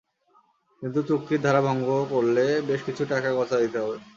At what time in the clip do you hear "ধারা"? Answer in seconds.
1.41-1.61